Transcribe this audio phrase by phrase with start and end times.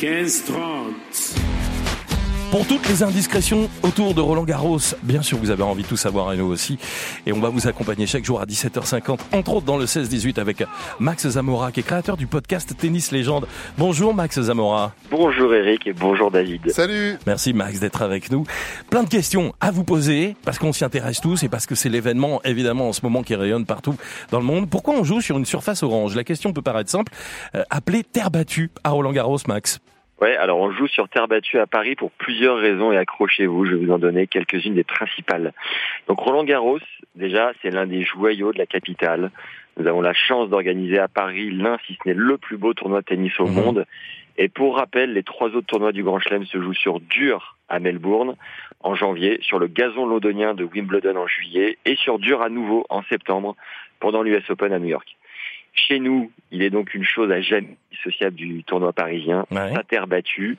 [0.00, 1.49] 15-30.
[2.50, 5.96] Pour toutes les indiscrétions autour de Roland Garros, bien sûr vous avez envie de tout
[5.96, 6.80] savoir et nous aussi.
[7.24, 10.64] Et on va vous accompagner chaque jour à 17h50, entre autres dans le 16-18 avec
[10.98, 13.46] Max Zamora qui est créateur du podcast Tennis Légende.
[13.78, 14.92] Bonjour Max Zamora.
[15.12, 16.72] Bonjour Eric et bonjour David.
[16.72, 18.42] Salut Merci Max d'être avec nous.
[18.90, 21.88] Plein de questions à vous poser parce qu'on s'y intéresse tous et parce que c'est
[21.88, 23.94] l'événement évidemment en ce moment qui rayonne partout
[24.32, 24.68] dans le monde.
[24.68, 26.16] Pourquoi on joue sur une surface orange?
[26.16, 27.12] La question peut paraître simple.
[27.54, 29.78] Euh, appelée terre battue à Roland Garros, Max.
[30.20, 33.74] Ouais, alors on joue sur terre battue à Paris pour plusieurs raisons et accrochez-vous, je
[33.74, 35.52] vais vous en donner quelques-unes des principales.
[36.08, 36.78] Donc Roland Garros,
[37.14, 39.30] déjà, c'est l'un des joyaux de la capitale.
[39.78, 43.00] Nous avons la chance d'organiser à Paris l'un, si ce n'est le plus beau tournoi
[43.00, 43.54] de tennis au Mhm.
[43.54, 43.86] monde.
[44.36, 47.78] Et pour rappel, les trois autres tournois du Grand Chelem se jouent sur dur à
[47.78, 48.36] Melbourne
[48.82, 52.84] en janvier, sur le gazon londonien de Wimbledon en juillet et sur dur à nouveau
[52.90, 53.56] en septembre
[54.00, 55.16] pendant l'US Open à New York.
[55.88, 59.72] Chez nous, il est donc une chose à jamais dissociable du tournoi parisien, Ouais.
[59.74, 60.56] sa terre battue.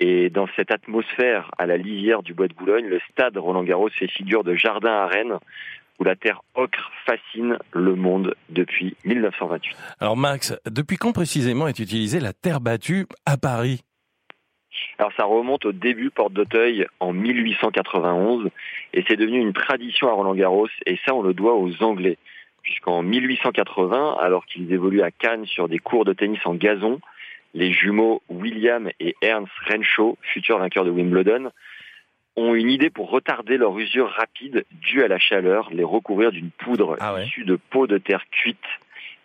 [0.00, 3.90] Et dans cette atmosphère à la lisière du bois de Boulogne, le stade Roland Garros
[3.90, 5.38] fait figure de jardin à Rennes,
[5.98, 9.76] où la terre ocre fascine le monde depuis 1928.
[10.00, 13.82] Alors Max, depuis quand précisément est utilisée la terre battue à Paris?
[14.98, 18.48] Alors ça remonte au début Porte d'Auteuil en 1891,
[18.94, 22.16] et c'est devenu une tradition à Roland Garros, et ça on le doit aux Anglais,
[22.70, 27.00] puisqu'en 1880, alors qu'ils évoluent à Cannes sur des cours de tennis en gazon,
[27.52, 31.50] les jumeaux William et Ernst Renshaw, futurs vainqueurs de Wimbledon,
[32.36, 36.50] ont une idée pour retarder leur usure rapide due à la chaleur, les recouvrir d'une
[36.52, 37.26] poudre Ah ouais.
[37.26, 38.56] issue de pots de terre cuite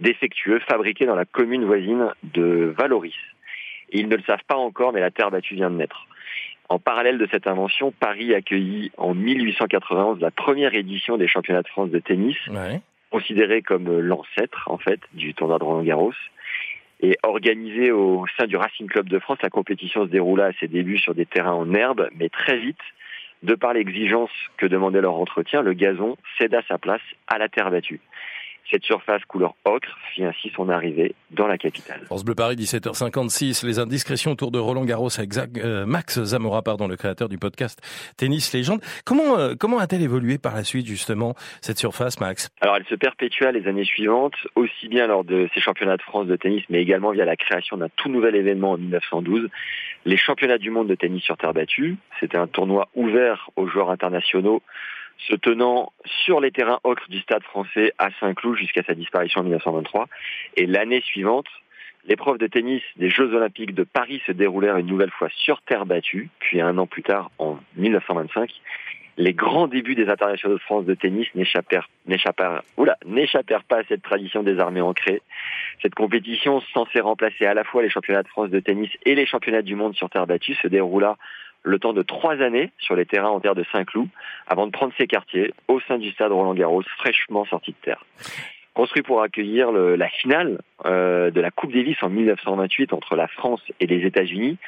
[0.00, 3.14] défectueux fabriqués dans la commune voisine de Valoris.
[3.92, 6.06] Et ils ne le savent pas encore, mais la terre battue vient de naître.
[6.70, 11.68] En parallèle de cette invention, Paris accueillit en 1891 la première édition des championnats de
[11.68, 12.80] France de tennis, Ouais.
[13.14, 16.12] Considéré comme l'ancêtre en fait du tournoi de Roland Garros.
[17.00, 20.66] Et organisée au sein du Racing Club de France, la compétition se déroula à ses
[20.66, 22.84] débuts sur des terrains en herbe, mais très vite,
[23.44, 27.70] de par l'exigence que demandait leur entretien, le gazon céda sa place à la terre
[27.70, 28.00] battue.
[28.70, 32.00] Cette surface couleur ocre fit ainsi son arrivée dans la capitale.
[32.06, 33.66] France Bleu Paris, 17h56.
[33.66, 37.80] Les indiscrétions autour de Roland Garros avec euh, Max Zamora, pardon, le créateur du podcast
[38.16, 38.80] Tennis Légende.
[39.04, 42.48] Comment, euh, comment a-t-elle évolué par la suite, justement, cette surface, Max?
[42.60, 46.26] Alors elle se perpétua les années suivantes, aussi bien lors de ces championnats de France
[46.26, 49.48] de tennis, mais également via la création d'un tout nouvel événement en 1912,
[50.06, 51.96] les championnats du monde de tennis sur terre battue.
[52.20, 54.62] C'était un tournoi ouvert aux joueurs internationaux,
[55.18, 55.92] se tenant
[56.24, 60.08] sur les terrains ocres du stade français à Saint-Cloud jusqu'à sa disparition en 1923.
[60.56, 61.46] Et l'année suivante,
[62.06, 65.86] l'épreuve de tennis des Jeux Olympiques de Paris se déroulèrent une nouvelle fois sur terre
[65.86, 68.50] battue, puis un an plus tard, en 1925,
[69.16, 71.88] les grands débuts des internationaux de France de tennis n'échappèrent,
[73.68, 75.22] pas à cette tradition désormais ancrée.
[75.82, 79.26] Cette compétition, censée remplacer à la fois les championnats de France de tennis et les
[79.26, 81.16] championnats du monde sur terre battue, se déroula
[81.64, 84.08] le temps de trois années sur les terrains en terre de Saint-Cloud,
[84.46, 88.04] avant de prendre ses quartiers au sein du stade Roland-Garros, fraîchement sorti de terre.
[88.74, 93.60] Construit pour accueillir la finale euh, de la Coupe Davis en 1928 entre la France
[93.78, 94.58] et les États-Unis,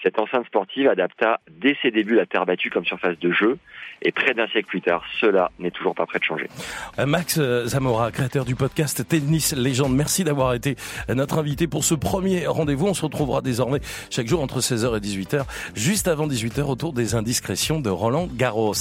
[0.00, 3.58] cette enceinte sportive adapta dès ses débuts la terre battue comme surface de jeu,
[4.02, 6.46] et près d'un siècle plus tard, cela n'est toujours pas prêt de changer.
[7.00, 10.76] Euh, Max euh, Zamora, créateur du podcast Tennis Légende, merci d'avoir été
[11.12, 12.86] notre invité pour ce premier rendez-vous.
[12.86, 15.42] On se retrouvera désormais chaque jour entre 16h et 18h,
[15.74, 18.74] juste avant 18h autour des indiscrétions de Roland Garros.